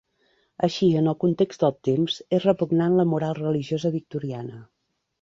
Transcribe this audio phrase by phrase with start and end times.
[0.67, 4.69] Així, en el context dels temps, és repugnant la moral religiosa victoriana.